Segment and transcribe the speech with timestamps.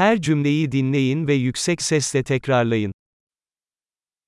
[0.00, 2.93] Her cümleyi dinleyin ve yüksek sesle tekrarlayın.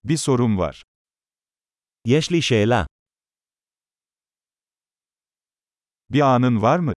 [0.03, 0.83] Bir sorum var.
[2.05, 2.87] יש לי שאלה.
[6.09, 6.93] Bir anın var mı?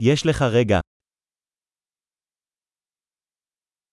[0.00, 0.80] יש לך רגע.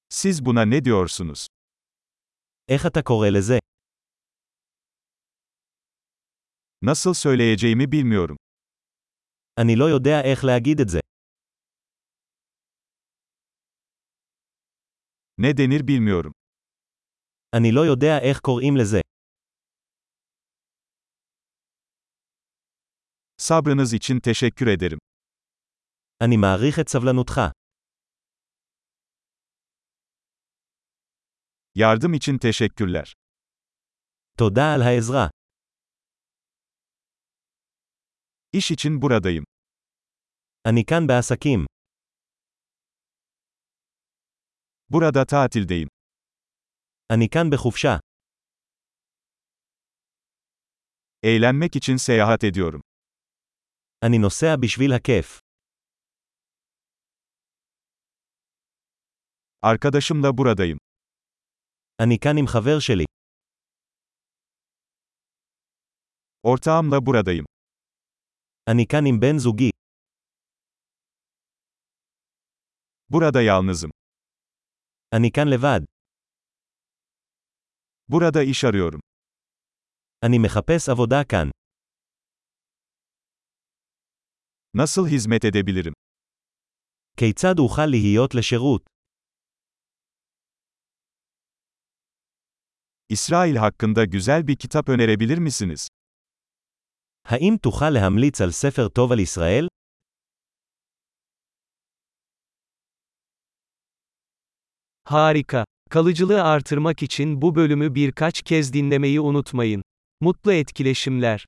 [0.09, 1.47] Siz buna ne diyorsunuz?
[2.69, 3.59] איך אתה קורא לזה?
[6.81, 8.37] Nasıl söyleyeceğimi bilmiyorum.
[9.59, 10.99] אני לא יודע איך להגיד את זה.
[15.38, 16.32] Ne denir bilmiyorum.
[17.52, 19.00] אני לא יודע איך קוראים לזה.
[23.38, 24.98] Sabrınız için teşekkür ederim.
[26.20, 27.40] אני מעריך את סבלנותך.
[31.74, 33.12] Yardım için teşekkürler.
[34.38, 35.30] תודה על העזרה.
[38.52, 39.44] İş için buradayım.
[40.64, 41.66] אני כאן בעסקים.
[44.88, 45.88] Burada tatildeyim.
[47.12, 47.98] אני כאן בחופשה.
[51.22, 52.80] Eğlenmek için seyahat ediyorum.
[54.04, 55.40] אני נוסע בשביל הכיף.
[59.62, 60.78] Arkadaşımla buradayım.
[62.02, 63.04] אני כאן עם חבר שלי.
[66.42, 67.44] Ortağımla buradayım.
[68.70, 69.70] אני כאן עם בן זוגי.
[73.08, 73.90] Burada yalnızım.
[75.14, 75.80] אני כאן לבד.
[78.08, 79.00] Burada iş arıyorum.
[80.24, 81.50] אני מחפש עבודה כאן.
[84.74, 85.92] Nasıl hizmet edebilirim?
[87.16, 88.82] כיצד אוכל להיות לשירות?
[93.08, 95.88] İsrail hakkında güzel bir kitap önerebilir misiniz?
[97.24, 99.66] האם תוכל להמליץ על ספר טוב על ישראל?
[105.05, 105.65] Harika.
[105.89, 109.83] Kalıcılığı artırmak için bu bölümü birkaç kez dinlemeyi unutmayın.
[110.21, 111.45] Mutlu etkileşimler.